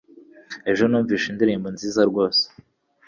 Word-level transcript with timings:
Ejo 0.71 0.83
numvise 0.87 1.25
indirimbo 1.29 1.67
nziza 1.75 2.01
rwose. 2.09 2.43